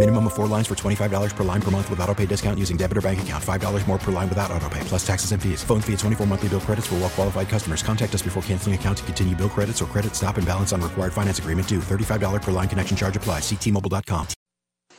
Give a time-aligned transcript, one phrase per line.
[0.00, 2.78] Minimum of four lines for $25 per line per month with auto pay discount using
[2.78, 3.44] debit or bank account.
[3.44, 5.62] $5 more per line without auto pay, plus taxes and fees.
[5.62, 7.82] Phone fee at 24 monthly bill credits for well qualified customers.
[7.82, 10.80] Contact us before canceling account to continue bill credits or credit stop and balance on
[10.80, 11.80] required finance agreement due.
[11.80, 13.42] $35 per line connection charge applies.
[13.42, 14.26] Ctmobile.com.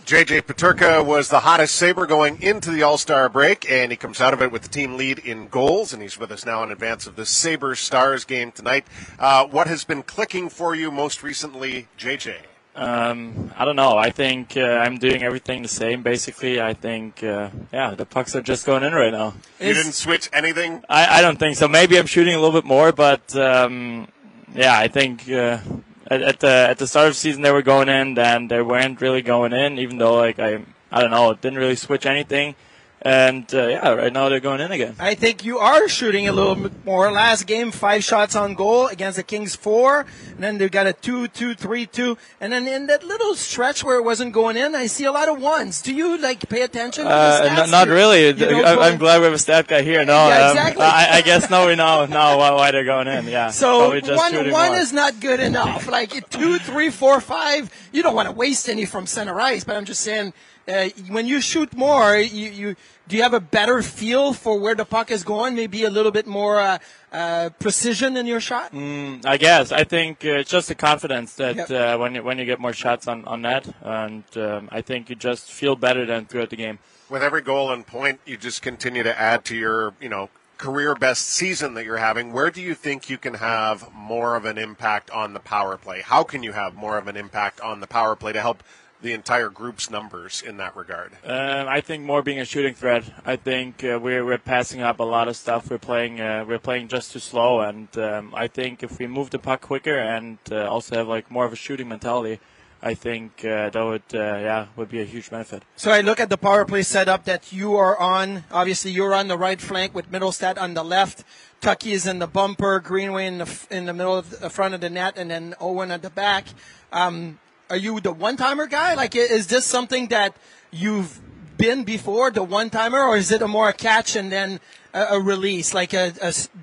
[0.05, 4.21] JJ Peterka was the hottest Sabre going into the All Star break, and he comes
[4.21, 6.71] out of it with the team lead in goals, and he's with us now in
[6.71, 8.85] advance of the Sabre Stars game tonight.
[9.17, 12.50] Uh, what has been clicking for you most recently, JJ?
[12.73, 13.97] Um, I don't know.
[13.97, 16.03] I think uh, I'm doing everything the same.
[16.03, 19.33] Basically, I think uh, yeah, the pucks are just going in right now.
[19.59, 20.83] You didn't switch anything?
[20.89, 21.67] I, I don't think so.
[21.67, 24.07] Maybe I'm shooting a little bit more, but um,
[24.55, 25.59] yeah, I think uh,
[26.07, 28.61] at, at the at the start of the season they were going in, then they
[28.61, 29.77] weren't really going in.
[29.77, 32.55] Even though like I I don't know, it didn't really switch anything.
[33.03, 34.95] And uh, yeah, right now they're going in again.
[34.99, 37.11] I think you are shooting a little bit more.
[37.11, 40.05] Last game, five shots on goal against the Kings, four.
[40.35, 42.15] And then they got a two, two, three, two.
[42.39, 45.29] And then in that little stretch where it wasn't going in, I see a lot
[45.29, 45.81] of ones.
[45.81, 47.05] Do you like pay attention?
[47.05, 47.15] To the
[47.63, 48.29] Uh, not really.
[48.29, 50.05] you I, I'm glad we have a stat guy here.
[50.05, 50.83] No, Yeah, um, exactly.
[50.85, 53.25] I, I guess now we know now why, why they're going in.
[53.25, 53.49] Yeah.
[53.49, 54.77] So one one more.
[54.77, 55.87] is not good enough.
[55.87, 57.71] Like two, three, four, five.
[57.91, 59.63] You don't want to waste any from center ice.
[59.63, 60.33] But I'm just saying,
[60.67, 62.75] uh, when you shoot more, you, you
[63.07, 65.55] do you have a better feel for where the puck is going?
[65.55, 66.77] Maybe a little bit more uh,
[67.11, 68.71] uh, precision in your shot.
[68.71, 69.71] Mm, I guess.
[69.71, 71.71] I think uh, it's just the confidence that Yep.
[71.71, 75.09] uh, when you when you get more shots on on net, and um, I think
[75.09, 76.79] you just feel better than throughout the game.
[77.09, 80.95] With every goal and point, you just continue to add to your, you know, career
[80.95, 82.31] best season that you're having.
[82.31, 86.01] Where do you think you can have more of an impact on the power play?
[86.01, 88.63] How can you have more of an impact on the power play to help
[89.01, 91.13] the entire group's numbers in that regard?
[91.25, 93.03] Um, I think more being a shooting threat.
[93.25, 95.69] I think uh, we're we're passing up a lot of stuff.
[95.69, 99.29] We're playing uh, we're playing just too slow, and um, I think if we move
[99.29, 102.39] the puck quicker and uh, also have like more of a shooting mentality,
[102.81, 105.63] I think uh, that would uh, yeah would be a huge benefit.
[105.75, 108.45] So I look at the power play setup that you are on.
[108.51, 111.23] Obviously, you're on the right flank with Mittelstadt on the left.
[111.61, 114.73] Tucky is in the bumper, Greenway in the f- in the middle of the front
[114.73, 116.45] of the net, and then Owen at the back.
[116.91, 117.39] Um,
[117.71, 118.93] are you the one timer guy?
[118.95, 120.35] Like, is this something that
[120.71, 121.19] you've
[121.57, 124.59] been before, the one timer, or is it a more catch and then
[124.93, 126.11] a, a release, like a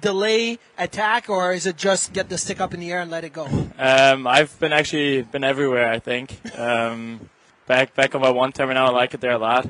[0.01, 3.25] delay attack, or is it just get the stick up in the air and let
[3.25, 3.47] it go?
[3.79, 5.89] Um, I've been actually been everywhere.
[5.91, 6.27] I think
[6.59, 7.31] um,
[7.67, 8.87] back back on my one timer now.
[8.87, 9.67] I like it there a lot.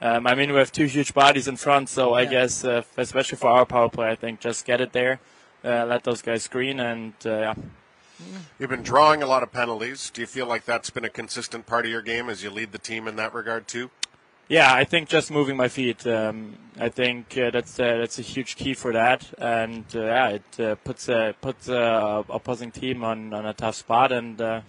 [0.00, 2.30] Um, I mean, we have two huge bodies in front, so I Yeah.
[2.30, 5.20] guess uh, especially for our power play, I think just get it there,
[5.64, 7.54] uh, let those guys screen, and uh, yeah.
[8.58, 10.10] You've been drawing a lot of penalties.
[10.10, 12.72] Do you feel like that's been a consistent part of your game as you lead
[12.72, 13.90] the team in that regard too?
[14.48, 16.06] Yeah, I think just moving my feet.
[16.06, 20.28] Um, I think uh, that's uh, that's a huge key for that, and uh, yeah,
[20.28, 21.10] it uh, puts
[21.40, 24.60] puts uh, opposing team on, on a tough spot, and uh,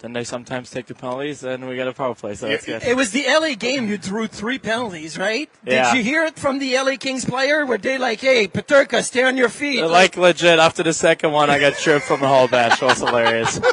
[0.00, 2.34] then they sometimes take the penalties, and we get a power play.
[2.34, 2.82] So that's good.
[2.82, 3.88] It was the LA game.
[3.88, 5.48] You drew three penalties, right?
[5.64, 5.92] Yeah.
[5.92, 7.64] Did you hear it from the LA Kings player?
[7.64, 9.82] Were they like, "Hey, Peterka, stay on your feet"?
[9.82, 12.74] Like legit, after the second one, I got tripped from the whole bench.
[12.82, 13.60] It was hilarious.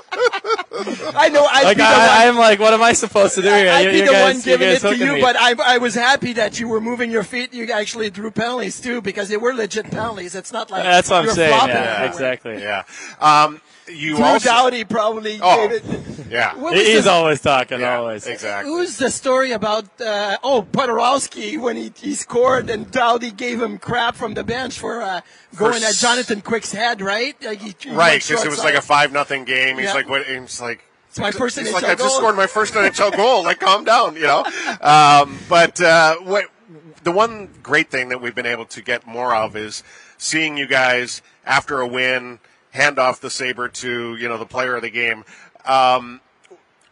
[1.16, 1.45] I know.
[1.45, 1.94] I'd like be the one.
[2.00, 3.72] I, I'm like, what am I supposed to do here?
[3.72, 5.22] I'd You- be you the guys- one giving it to you, me.
[5.22, 7.53] but I, I was happy that you were moving your feet.
[7.53, 10.35] You actually drew penalties too because they were legit penalties.
[10.35, 11.51] It's not like That's what I'm saying.
[11.51, 12.05] Yeah, everywhere.
[12.09, 12.61] exactly.
[12.61, 12.84] Yeah.
[13.19, 16.27] Um, you Drew also, Doughty probably Oh, gave it.
[16.29, 16.55] yeah.
[16.55, 18.25] What He's the- always talking, Yeah, always.
[18.27, 18.71] exactly.
[18.71, 19.85] Who's the story about?
[19.99, 24.79] Uh, oh, Podorowski when he, he scored and Doughty gave him crap from the bench
[24.79, 25.22] for uh,
[25.58, 27.35] going For at Jonathan Quick's head, right?
[27.43, 29.78] Like he, he Right, because it was like a five nothing game.
[29.78, 29.93] He's Yeah.
[29.93, 30.25] like, what?
[30.25, 32.09] He's like, It's my first he's NHL like, I just goal.
[32.17, 33.43] scored my first NHL goal.
[33.43, 34.46] Like, calm down, you know.
[34.81, 36.46] Um, but uh, what?
[37.03, 39.84] The one great thing that we've been able to get more of is
[40.17, 42.40] seeing you guys after a win
[42.73, 45.23] hand off the saber to you know the player of the game.
[45.66, 46.20] Um,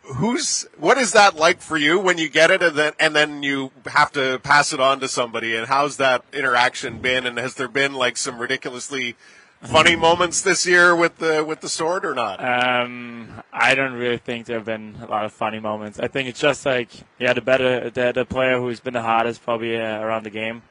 [0.04, 3.44] who's what is that like for you when you get it and then and then
[3.44, 7.56] you have to pass it on to somebody and how's that interaction been and has
[7.56, 9.16] there been like some ridiculously
[9.62, 12.44] funny moments this year with the with the sword or not?
[12.44, 16.00] Um, I don't really think there have been a lot of funny moments.
[16.00, 16.89] I think it's just like
[17.19, 20.63] yeah, the better the, the player who's been the hottest probably uh, around the game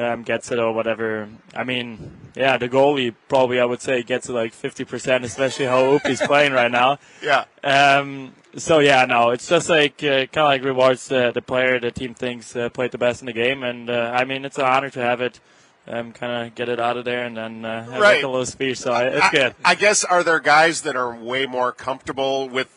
[0.00, 1.28] um, gets it or whatever.
[1.54, 5.66] I mean, yeah, the goalie probably I would say gets it like fifty percent, especially
[5.66, 6.98] how Opie's playing right now.
[7.22, 7.44] Yeah.
[7.62, 11.78] Um, so yeah, no, it's just like uh, kind of like rewards the, the player
[11.78, 14.58] the team thinks uh, played the best in the game, and uh, I mean it's
[14.58, 15.38] an honor to have it.
[15.86, 18.16] Um, kind of get it out of there and then uh, have Right.
[18.16, 18.78] like a little speech.
[18.78, 19.54] So I, it's I, good.
[19.64, 22.68] I guess are there guys that are way more comfortable with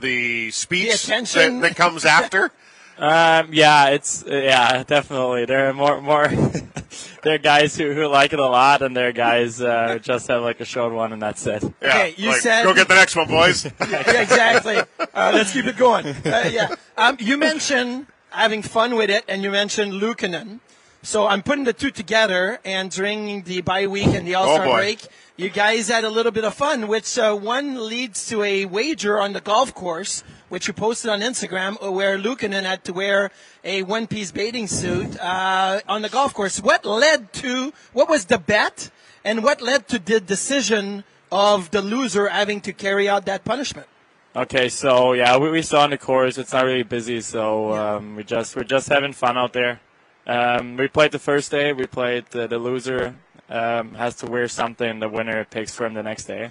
[0.00, 1.60] the speech The attention.
[1.60, 2.50] that, that comes after?
[2.98, 5.44] Um, yeah, it's yeah, definitely.
[5.46, 6.28] There are more more.
[7.22, 9.98] there are guys who, who like it a lot, and there are guys uh, who
[9.98, 11.62] just have like a short one, and that's it.
[11.80, 13.64] Yeah, Okay, you like, said- go get the next one, boys.
[13.80, 14.76] yeah, exactly.
[14.98, 16.06] Uh, let's keep it going.
[16.06, 16.74] Uh, yeah.
[16.96, 20.60] Um, you mentioned having fun with it, and you mentioned Luukkonen.
[21.04, 24.68] So I'm putting the two together, and during the bye week and the All Star
[24.68, 25.04] Oh, break,
[25.36, 29.18] you guys had a little bit of fun, which uh, one leads to a wager
[29.18, 33.32] on the golf course, which you posted on Instagram, uh, where Luukkonen had to wear
[33.64, 36.60] a one-piece bathing suit uh, on the golf course.
[36.62, 38.90] What led to what was the bet,
[39.24, 41.02] and what led to the decision
[41.32, 43.88] of the loser having to carry out that punishment?
[44.36, 48.14] Okay, so yeah, we, we saw on the course it's not really busy, so um,
[48.14, 49.80] we just we're just having fun out there.
[50.26, 51.72] Um, we played the first day.
[51.72, 53.14] We played the, the loser
[53.48, 56.50] um, has to wear something the winner picks for him the next day.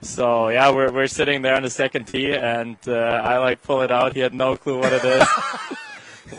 [0.00, 3.82] So yeah, we're we're sitting there on the second tee, and uh, I like pull
[3.82, 4.14] it out.
[4.14, 5.28] He had no clue what it is.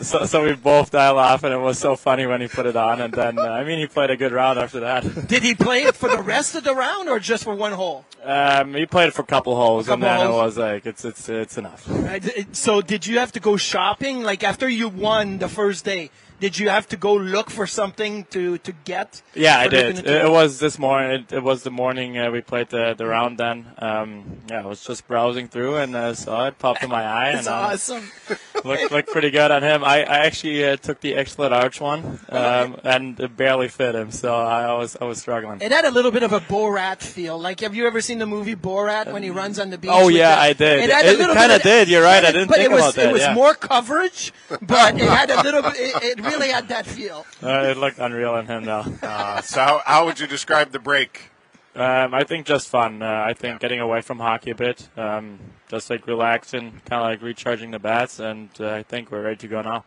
[0.00, 1.52] so so we both dial laughing.
[1.52, 3.02] and it was so funny when he put it on.
[3.02, 5.26] And then uh, I mean, he played a good round after that.
[5.28, 8.06] Did he play it for the rest of the round or just for one hole?
[8.24, 10.86] um, he played it for a couple holes, A and couple then it was like
[10.86, 11.86] it's it's it's enough.
[11.90, 12.18] Uh,
[12.52, 14.22] So did you have to go shopping?
[14.22, 16.10] Like after you won the first day,
[16.40, 19.22] did you have to go look for something to, to get?
[19.34, 19.98] Yeah, I did.
[19.98, 21.10] It, it was this morning.
[21.20, 23.38] It, it was the morning uh, we played the, the round.
[23.38, 27.04] Then, um, yeah, I was just browsing through and uh, saw it popped in my
[27.20, 28.10] eye, That's and uh, awesome.
[28.64, 29.84] looked looked pretty good on him.
[29.84, 34.10] I, I actually uh, took the excellent arch one, um, and it barely fit him,
[34.10, 35.60] so I was I was struggling.
[35.60, 37.38] It had a little bit of a Borat feel.
[37.38, 39.90] Like, have you ever seen the movie Borat when he runs on the beach?
[39.92, 40.90] Oh yeah, the- I did.
[40.90, 43.08] It, a It kinda did, you're right, I didn't but think it was, about that,
[43.10, 43.34] It was yeah.
[43.34, 44.32] more coverage,
[44.62, 45.62] but it had a little.
[45.62, 47.26] bit It, it really had that feel.
[47.42, 48.84] Uh, it looked unreal in him though.
[49.02, 51.30] Uh, so how, how would you describe the break?
[51.74, 53.02] Um, I think just fun.
[53.02, 55.38] Uh, I think getting away from hockey a bit, um,
[55.68, 59.36] just like relaxing, kind of like recharging the bats, and uh, I think we're ready
[59.36, 59.84] to go now.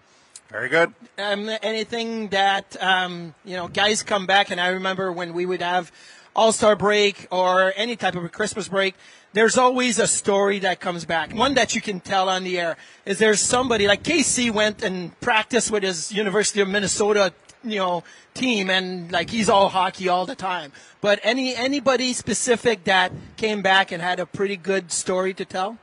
[0.50, 0.94] Very good.
[1.18, 5.62] um, anything that um, you know guys come back and i remember when we would
[5.64, 5.92] have
[6.36, 8.94] all-star break or any type of a christmas break
[9.34, 11.34] there's always a story that comes back.
[11.34, 15.20] One that you can tell on the air is there's somebody like kc went and
[15.20, 17.34] practiced with his university of minnesota
[17.64, 18.04] you know
[18.34, 20.72] team and like he's all hockey all the time.
[21.02, 25.78] But any anybody specific that came back and had a pretty good story to tell?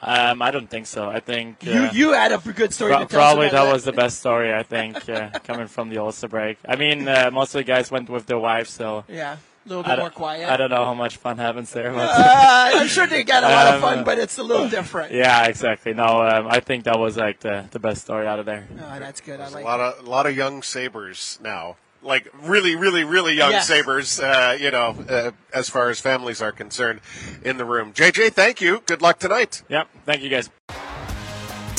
[0.00, 1.10] Um, I don't think so.
[1.10, 3.72] I think uh, you you had a good story Pro- to tell Probably so that
[3.72, 6.58] was the best story I think uh, coming from the All Star break.
[6.68, 9.82] I mean, uh, most of the guys went with their wives, so yeah a little
[9.82, 11.92] bit more quiet I don't know how much fun happens there.
[11.92, 14.68] But Uh, I'm sure they got a lot of Um, fun, but it's a little
[14.68, 15.12] different.
[15.12, 15.92] yeah, exactly.
[15.94, 18.66] No, um, I think that was like the, the best story out of there.
[18.80, 19.40] Oh, that's good.
[19.40, 23.34] I A like lot of a lot of young Sabres now, like really, really, really
[23.34, 23.66] young Yes.
[23.68, 24.18] Sabres.
[24.20, 27.00] Uh, you know, uh, as far as families are concerned,
[27.44, 27.92] in the room.
[27.92, 28.82] JJ, thank you.
[28.86, 29.62] Good luck tonight.
[29.68, 29.88] Yep.
[30.06, 30.48] Thank you guys.